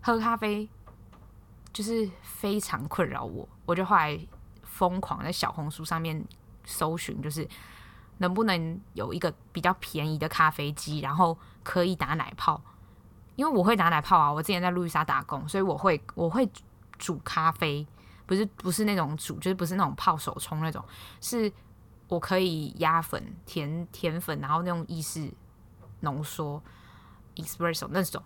[0.00, 0.68] 喝咖啡。
[1.72, 4.18] 就是非常困扰我，我就后来
[4.64, 6.20] 疯狂在小红书上面
[6.64, 7.48] 搜寻，就是
[8.18, 12.60] 能不能有一个比较便宜的咖啡机，然后可以打奶泡。
[13.36, 16.50] 因为我会打奶泡啊，我之前在路易莎打工，所以我会我会
[16.98, 17.86] 煮咖啡，
[18.26, 20.84] 不是不是那种煮，就是不是那种泡手冲那种，
[21.20, 21.50] 是
[22.10, 25.32] 我可以压粉、甜甜粉，然后那种意式
[26.00, 26.62] 浓缩
[27.36, 28.22] espresso 那种，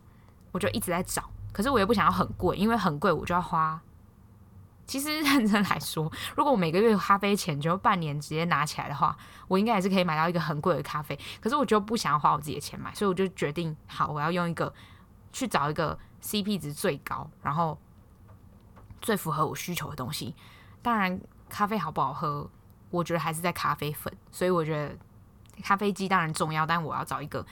[0.51, 1.31] 我就一直在找。
[1.53, 3.81] 可是我又不想要很贵，因为很贵我就要花。
[4.87, 9.17] 其实认真来说，如果我每个月咖啡钱就半年直接拿起来的话，
[9.49, 11.19] 我应该也是可以买到一个很贵的咖啡。
[11.41, 14.73] 可是我就不想要花我自己的钱买，所以我就决定，好，我要用一个
[15.33, 17.79] 去找一个 CP 值最高，然后
[19.01, 20.35] 最符合我需求的东西。
[20.83, 22.51] 当然，咖啡好不好喝，
[22.95, 24.13] 我觉得还是在咖啡粉。
[24.31, 24.97] 所以我觉得
[25.63, 27.45] 咖啡机当然重要，但我要找一个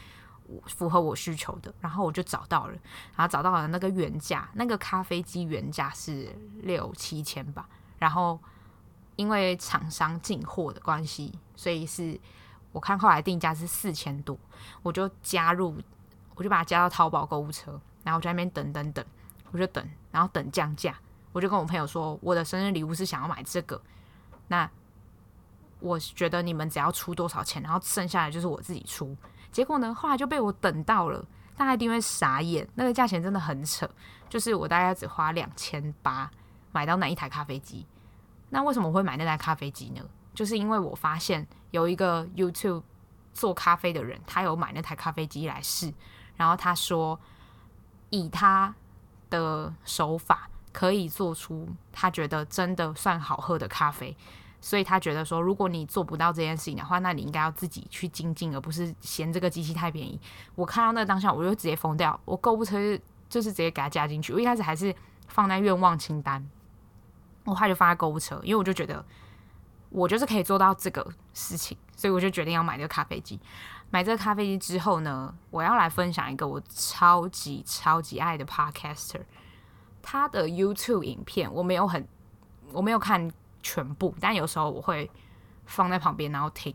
[0.66, 1.74] 符合我需求的。
[1.80, 2.72] 然后我就找到了，
[3.16, 7.68] 然后找到了那个原价，那个咖啡机原价是六七千吧。
[7.98, 8.38] 然后
[9.16, 12.18] 因为厂商进货的关系，所以是
[12.70, 14.38] 我看后来定价是四千多，
[14.82, 15.76] 我就加入，
[16.36, 19.04] 我就把它加到淘宝购物车，然后我在那边等等等，
[19.50, 20.94] 我就等，然后等降价，
[21.32, 23.80] 我就跟我朋友说，我的生日礼物是想要买这个，
[24.48, 24.70] 那。
[25.82, 29.16] 我觉得你们只要出多少钱，然后剩下来就是我自己出。
[29.50, 31.22] 结果呢，后来就被我等到了，
[31.56, 32.66] 大家一定会傻眼。
[32.74, 33.88] 那个价钱真的很扯，
[34.28, 36.30] 就是我大概只花两千八
[36.70, 37.84] 买到那一台咖啡机。
[38.48, 40.00] 那为什么我会买那台咖啡机呢？
[40.34, 42.82] 就是因为我发现有一个 YouTube
[43.34, 45.92] 做咖啡的人，他有买那台咖啡机来试，
[46.36, 47.18] 然后他说
[48.08, 48.74] 以他
[49.28, 54.16] 的手法可以做出他觉得真的算好喝的咖啡。
[54.64, 60.18] 所以他觉得说，如果你做不到这件事情的话，那你应该要自己去精进，而不是嫌这个机器太便宜。
[60.54, 62.18] 我看到那个当下，我就直接疯掉。
[62.24, 62.78] 我购物车
[63.28, 64.32] 就是直接给他加进去。
[64.32, 64.94] 我一开始还是
[65.26, 66.48] 放在愿望清单，
[67.44, 69.04] 我后来就放在购物车，因为我就觉得
[69.90, 73.40] 我就是可以做到这个事情，所以我就决定要买这个咖啡机。
[73.90, 79.22] 买这个咖啡机之后呢，我要来分享一个我超级超级爱的 Podcaster，
[80.00, 82.06] 他的 YouTube 影片我没有很
[82.70, 83.28] 我没有看。
[83.62, 85.10] 全部，但有时候我会
[85.66, 86.74] 放在旁边，然后听。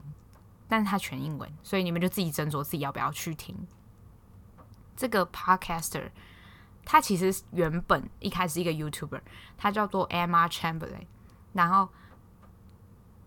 [0.67, 3.67] 但是它全英文，所以你们就自己斟酌自己要不要去听。
[4.95, 6.09] 这个 Podcaster，
[6.83, 9.21] 他其实原本一开始一个 YouTuber，
[9.57, 11.05] 他叫做 Emma Chamberlain。
[11.53, 11.89] 然后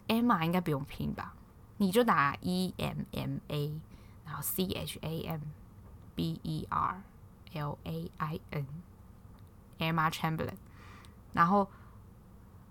[0.09, 1.35] Emma 应该不用拼吧？
[1.79, 3.81] 你就打 E M M A，
[4.27, 5.41] 然后 C H A M
[6.15, 7.03] B E R
[7.55, 10.57] L A I N，Emma Chamberlain。
[11.33, 11.71] 然后。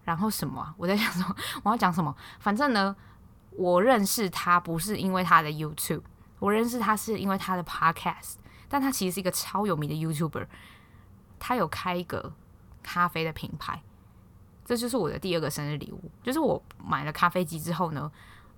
[0.10, 0.74] 然后什么？
[0.76, 2.16] 我在想什么 我要讲什么？
[2.40, 2.96] 反正呢，
[3.52, 6.02] 我认识他不是因为他的 YouTube，
[6.40, 8.38] 我认识他是因为他的 Podcast。
[8.68, 10.48] 但他其实是一个超有名的 YouTuber，
[11.38, 12.34] 他有开一个
[12.82, 13.84] 咖啡的品牌。
[14.66, 18.12] 这就是我的第二个生日礼物，就是我买了咖啡机之后呢，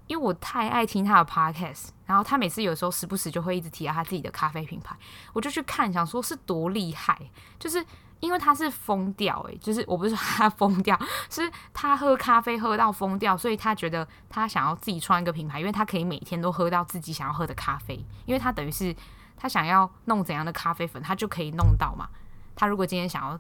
[0.07, 4.95] 因为我太爱听他的 Podcast，然后他每次有时候时不时就会一直提到他自己的咖啡品牌，
[5.33, 7.85] 我就去看，想说是多厉害，就是。
[8.21, 10.97] 因为他是疯掉诶，就是我不是说他疯掉，
[11.29, 18.95] 是他喝咖啡喝到疯掉，所以他觉得他想要自己创一个品牌，因为他可以每天都喝到自己想要喝的咖啡，因为他等于是
[19.35, 22.07] 他想要弄怎样的咖啡粉，他就可以弄到嘛。
[22.55, 23.39] 他如果今天想要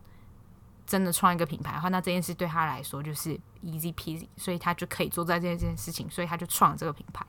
[0.87, 7.23] 真的创一个品牌的话，那这件事对他来说就是 easy peasy，所以他就可以做在这件事情，所以他就创了这个品牌。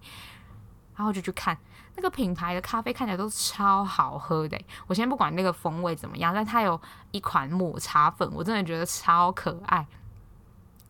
[0.97, 1.57] 然后就去看
[1.97, 4.59] 那个品牌的咖啡，看起来都超好喝的。
[4.87, 9.87] 我先不管那个风味怎么样，但它有一款抹茶粉，我真的觉得超可爱。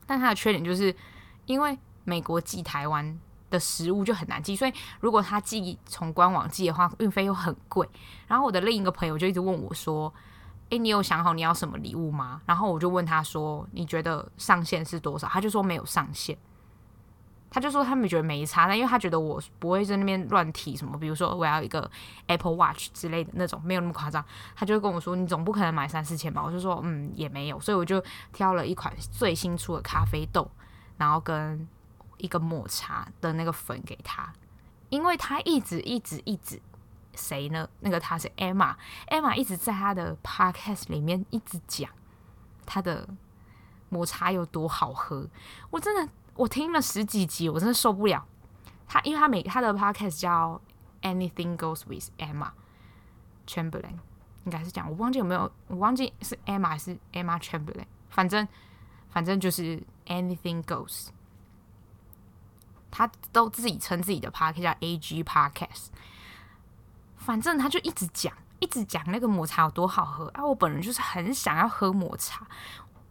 [0.07, 0.95] 但它的缺点就是，
[1.47, 3.19] 因为美国寄台湾
[3.51, 7.89] 的食物就很难寄，所以如果他寄从官网寄的话，运费又很贵。
[8.27, 10.13] 然后我的另一个朋友就一直问我说
[10.71, 16.37] ：“诶，你有想好你要什么礼物吗？”然后我就问他说：“你觉得上限是多少？”他就说没有上限。
[17.55, 21.89] 他就说他们觉得没差，但因为他觉得我不会在那边乱提什么，比如说我要一个
[22.27, 24.25] Apple Watch 之类的那种，没有那么夸张。
[24.57, 26.43] 他就跟我说，你总不可能买三四千吧？
[26.43, 30.51] 我就说嗯，也没有，所以我就挑了一款最新出的咖啡豆，
[30.97, 31.69] 然后跟
[32.17, 34.33] 一个抹茶的那个粉给他，
[34.89, 36.59] 因为他一直一直一直
[37.15, 37.69] 谁呢？
[37.81, 41.91] 那个他是 Emma，Emma 一直在他的 Podcast 里面一直讲
[42.65, 43.07] 他的
[43.91, 45.29] 抹茶有多好喝，
[45.69, 46.11] 我真的。
[46.43, 48.27] 我听了十几集，我真的受不了。
[48.89, 50.61] 他因为他每他的 podcast 叫
[51.03, 52.51] Anything Goes with Emma
[53.47, 53.99] Chamberlain，
[54.45, 58.47] 应该是讲我忘记有没有，我忘记是 Emma 还是 Emma Chamberlain，反正
[59.09, 61.11] 反正就是 Anything Goes。
[62.91, 65.87] 他都自己称自己的 podcast 叫 AG Podcast。
[67.17, 70.45] 反正他就一直讲，一直讲那个抹茶有多好喝啊！
[70.45, 72.45] 我本人就是很想要喝抹茶。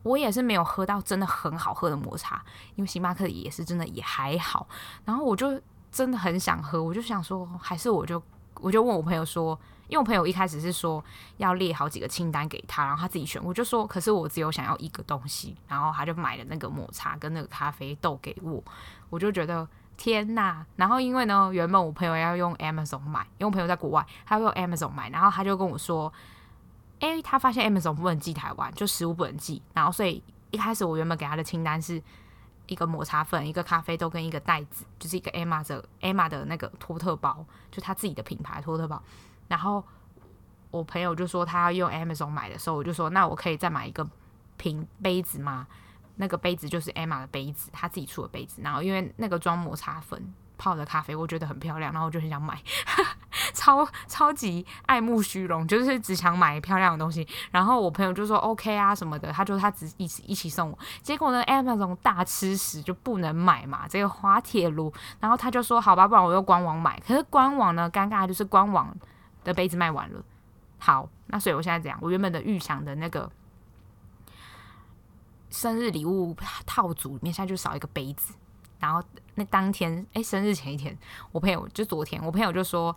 [0.04, 2.44] 我也是没有喝到真的很好喝的抹茶，
[2.76, 4.68] 因为星巴克也是真的也还好。
[5.06, 5.62] 然后我就
[5.92, 8.22] 真的很想喝，我就想说，还是我就
[8.56, 9.58] 我就问我朋友说，
[9.88, 11.04] 因为我朋友一开始是说
[11.38, 13.40] 要列好几个清单给他，然后他自己选。
[13.44, 18.64] 我就说，可是我只有想要一个东西，然后他就买了那个抹茶跟那个咖啡豆给我。
[19.10, 19.68] 我就觉得
[19.98, 20.66] 天呐！
[20.78, 26.12] 然后因为呢，原本我朋友要用 Amazon 买，因为我朋友在国外，他要用 Amazon 买，然后他就跟我说。
[27.02, 29.62] 诶，他发现 Amazon 不能寄台湾，就食物不能寄。
[29.74, 32.02] 然后，所以一开始我原本给他的清单是
[32.68, 39.02] 一个抹茶粉、一个咖啡豆跟一个袋子，就是一个 Emma 的 Emma 的那个托特包，就他自己的品牌托特包。
[39.48, 39.84] 然后
[40.70, 44.08] 我朋友就说他要用 Amazon 买的时候，我就说那我可以再买一个
[44.58, 45.68] 瓶杯子吗？
[46.18, 48.62] 那个杯子就是 Emma 的杯子，他自己出的杯子。
[48.62, 52.62] 然后因为那个装抹茶粉泡的咖啡，我觉得很漂亮，然后我就很想买，
[53.56, 57.28] 超超级爱慕虚荣，就是只想买漂亮的东西。
[57.50, 60.78] 然后我朋友就说 OK 啊什么的，他就他只一起一起送我。
[61.02, 64.94] 结果呢，Amazon 大吃屎就不能买嘛，这个滑铁卢。
[65.20, 67.02] 然后他就说好吧，不然我用官网买。
[67.08, 68.96] 可是官网呢，尴尬就是官网
[69.44, 70.24] 的杯子卖完了。
[70.78, 73.32] 好，那所以我现在这样，我原本的预想的那个。
[75.50, 76.34] 生日礼物
[76.66, 78.34] 套组里面现在就少一个杯子，
[78.82, 79.02] 然后
[79.36, 80.98] 那当天哎、生日前一天，
[81.32, 82.94] 我朋友就昨天，我朋友就说，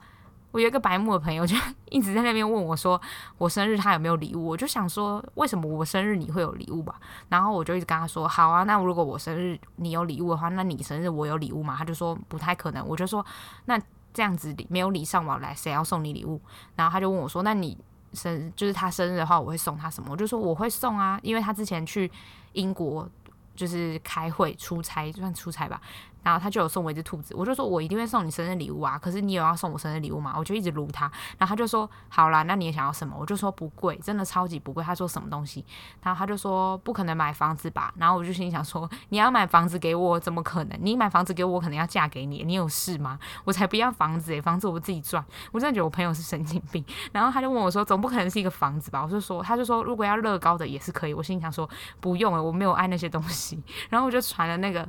[0.50, 1.54] 我有一个白目的朋友就
[1.90, 3.00] 一直在那边问我说，
[3.36, 4.46] 我生日他有没有礼物？
[4.46, 6.98] 我就想说，为什么我生日你会有礼物吧？
[7.28, 11.76] 然后我就一直跟他说，好啊，那如果我生日你有礼物的话，那你生日我有礼物吗？
[11.76, 12.84] 他就说不太可能。
[12.88, 13.24] 我就说，
[13.66, 13.78] 那
[14.14, 16.40] 这样子没有礼尚往来，谁要送你礼物？
[16.76, 17.76] 然后他就问我说，那你
[18.14, 20.08] 生就是他生日的话，我会送他什么？
[20.12, 22.10] 我就说我会送啊，因为他之前去。
[22.54, 23.10] 英国
[23.54, 25.80] 就是开会出差，就算出差吧。
[26.24, 28.98] 然后他就有送我一只兔子，我就说我一定会送你生日礼物啊。
[28.98, 30.34] 可是你有要送我生日礼物吗？
[30.36, 31.04] 我就一直撸他，
[31.38, 33.14] 然后他就说好啦，那你也想要什么？
[33.16, 34.82] 我就说不贵，真的超级不贵。
[34.82, 35.64] 他说什么东西？
[36.02, 37.92] 然后他就说不可能买房子吧。
[37.98, 40.78] 然后我就心想说你要买房子给我，怎么可能？
[40.80, 43.18] 你买房子给我，我可能要嫁给你，你有事吗？
[43.44, 45.24] 我才不要房子诶、房子我自己赚。
[45.52, 46.84] 我真的觉得我朋友是神经病。
[47.12, 49.02] 然后他就问我说总不可能是一个房子吧？
[49.04, 51.14] 我就说他就说如果要乐高的也是可以。
[51.14, 51.68] 我心里想说
[52.00, 53.62] 不用了，我没有爱那些东西。
[53.90, 54.88] 然后我就传了那个。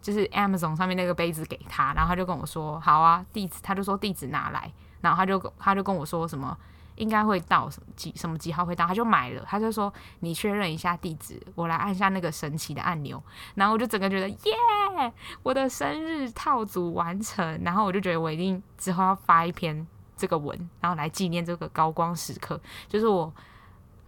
[0.00, 6.56] 就是 Amazon 上面那个杯子给他，然后他就跟我说：“好啊，地址。”他就说地址拿来，然后他就他就跟我说什么
[6.96, 9.44] 应该会到几什么几号会到，他就买了。
[9.46, 13.22] 他就说：“你确认一下地址，我来按下那个神奇的按钮。”
[13.54, 17.60] 然后我就整个觉得耶，我的生日套组完成。
[17.62, 19.86] 然后我就觉得我一定之后要发一篇
[20.16, 23.32] 这个文，然后来纪念这个高光时刻，就是我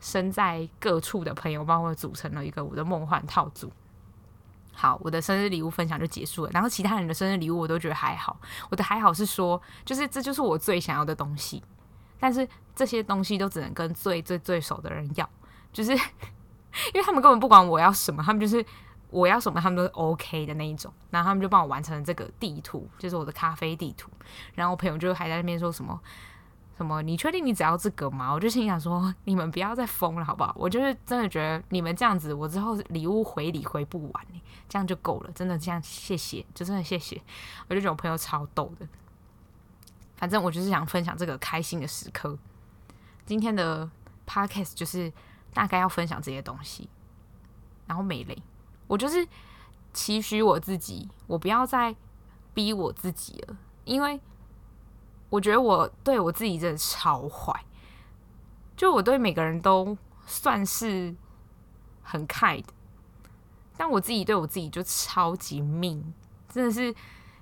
[0.01, 3.71] 身在各处的朋友帮我组成了一个我的梦幻套组。
[4.73, 6.51] 好，我的生日礼物分享就结束了。
[6.53, 8.41] 然后其他人的生日礼物我都觉得还好。
[8.71, 11.63] 我的还好是说，就是这就是我最想要的东西。
[12.19, 15.29] 但是这些东西都只能跟最最最熟的人要，
[15.73, 15.93] 就是
[16.95, 18.65] 因为他们根本不管我要什么，他们就是
[19.11, 20.93] 我要什么，他们都是 OK 的那一种。
[21.11, 24.11] 然后他们就帮我完成了这个地图，就是我的咖啡地图。
[24.55, 26.01] 然后我朋友就还在那边说什么。
[26.77, 27.03] 什么？
[27.03, 28.33] 你确定你只要这个吗？
[28.33, 30.55] 我就心想说， 你们不要再疯了，好不好？
[30.59, 34.27] 我就是真的觉得你们这样子，我之后礼物回礼回不完，
[34.69, 35.31] 这样就够了。
[35.33, 37.21] 真的这样，谢谢，就真的谢谢。
[37.69, 38.89] 我就觉得我朋友超逗的。
[40.17, 42.37] 反正我就是想分享这个开心的时刻。
[43.27, 43.89] 今天的
[44.27, 45.13] podcast 就是
[45.53, 46.89] 大概要分享这些东西，
[47.87, 48.37] 然后没累。
[48.87, 49.27] 我就是
[49.93, 51.95] 期许我自己，我不要再
[52.55, 54.21] 逼我自己了，因为。
[55.33, 57.65] 我觉得我对我自己真的超坏，
[58.77, 61.15] 就我对每个人都算是
[62.03, 62.63] 很 kind，
[63.79, 66.13] 但我自己对我自己就超级命，
[66.51, 66.95] 真的是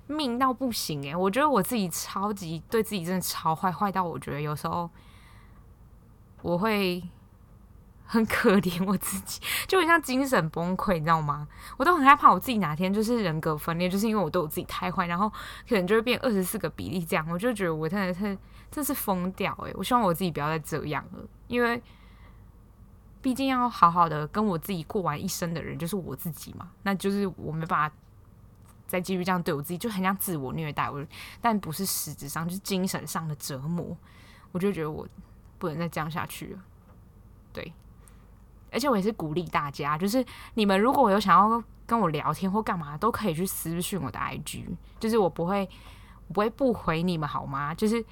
[0.07, 4.89] 命到不行诶，我觉得我自己超级对自己真的超坏，坏到我觉得有时候
[6.41, 7.03] 我会。
[8.11, 9.39] 很可怜我自己，
[9.69, 11.47] 就很像精神崩溃，你知道吗？
[11.77, 17.25] 我都很害怕我自己哪天就是人格分裂，就是因为我对我自己太坏，然后可能就会变二十四个比例这样。
[17.31, 18.37] 我就觉得我真的是
[18.69, 21.81] 真是疯掉诶，我希望我自己不要再这样了，因为
[23.21, 26.69] 毕竟要好好的跟我自己过完一生的人就是我自己嘛。
[26.83, 27.95] 那就是我没办法
[28.87, 31.01] 再继续这样对我自己，就很像自我虐待我，
[31.39, 33.95] 但不是实质上，就是精神上的折磨。
[34.51, 35.07] 我就觉得我
[35.57, 36.59] 不能再这样下去了，
[37.53, 37.71] 对。
[38.71, 44.63] 而且我也是鼓励大家，就是你们如果有想要跟我聊天或干嘛，都可以去私讯我的 IG，
[44.99, 45.69] 就是我不会，
[46.27, 47.75] 我不会不回你们好吗？
[47.75, 48.03] 就是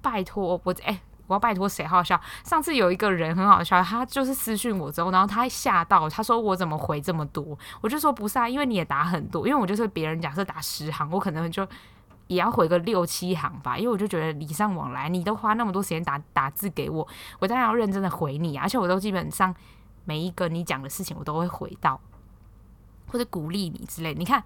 [0.00, 1.84] 拜托我，哎、欸，我要拜托谁？
[1.86, 2.18] 好笑！
[2.42, 7.58] 上次有一个人很好笑，他就是私讯我之后，然后他还吓到，他说我怎么回这么多？
[7.80, 11.66] 我就说不是啊，因为你也打很多，因为我就是别人假设打十行，我可能就
[12.26, 17.06] 也要回个六七行吧，因为我就觉得礼尚往来，你都花那么多时间打打字给我，
[17.38, 19.54] 我当然要认真的回你啊，而且我都基本上。
[20.08, 22.00] 每一个你讲的事情，我都会回到，
[23.08, 24.14] 或者鼓励你之类。
[24.14, 24.40] 你看，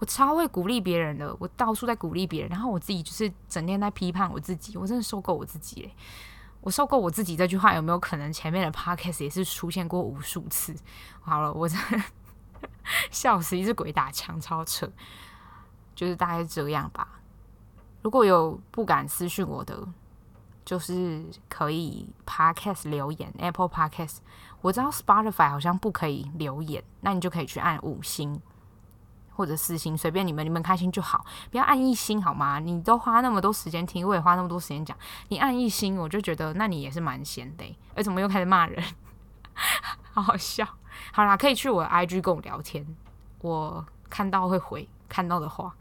[0.00, 5.94] 我超会鼓励别人的，我到处在鼓励别人，然后我自己就是整天在批判我自己，我真的受够我自己嘞！
[6.62, 10.74] 我受够我自己这句话有没有可能前面的 podcast 也是出现过无数次？
[11.20, 12.02] 好了，我真的
[13.12, 14.90] 笑死，一只鬼打墙，超扯，
[15.94, 17.20] 就是大概这样吧。
[18.04, 19.82] 如果有不敢私讯我的，
[20.62, 24.18] 就是可以 podcast 留言，Apple Podcast。
[24.60, 28.38] 我知道 Spotify 好像不可以留言，那你就可以去按五星
[29.34, 32.58] 或者四星，随便你们，你们开心就好，不要按一星好吗？
[32.58, 34.94] 你都花那么多时间听，我也花那么多时间讲，
[35.28, 37.64] 你按一星，我就觉得那你也是蛮闲的。
[37.94, 38.84] 而怎么又开始骂人？
[40.12, 40.68] 好好笑。
[41.10, 42.86] 好啦，可以去我的 IG 跟我聊天，
[43.40, 45.74] 我看到会回，看到的话。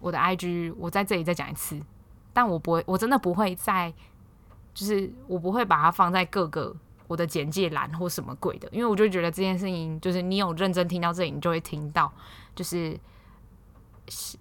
[0.00, 1.80] 我的 IG，我在这里再讲一次，
[2.32, 3.92] 但我不会，我真的不会在，
[4.72, 6.74] 就是我不会把它放在各个
[7.06, 12.10] 我的简介栏或什么鬼的，因为我就觉得这件事情，就是你有认真听到这里，你就会听到，
[12.54, 12.98] 就是，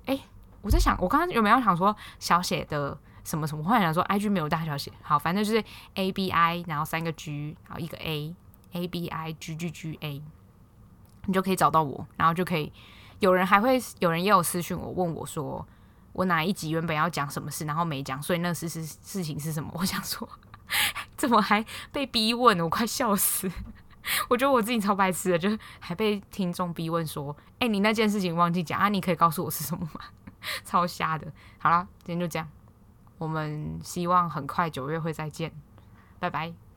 [0.06, 0.22] 哎、欸，
[0.62, 3.64] 我在想，我刚刚有没有想说小写的什么什么？
[3.64, 5.64] 后来想说 IG 没有大小写，好，反正就是
[5.96, 10.22] A B I，然后三个 G，然后一个 A，A B I G G G A，
[11.26, 12.72] 你就可以找到我，然后就可以。
[13.20, 15.66] 有人还会有人也有私讯我问我说，
[16.14, 19.70] 我哪一集原本要讲什么事，然后没讲，所以那事事事情是什么？
[19.76, 20.28] 我想说，
[21.18, 22.60] 怎么还被逼问？
[22.62, 23.52] 我快笑死！
[24.30, 25.50] 我觉得我自己超白痴的，就
[25.80, 28.90] 还被听众逼问说，哎、你那件事情忘记讲啊？
[28.90, 30.02] 你可以告诉我是什么吗？
[30.64, 31.32] 超瞎的。
[31.58, 32.48] 好了，今天就这样，
[33.18, 35.52] 我们希望很快九月会再见，
[36.20, 36.69] 拜拜。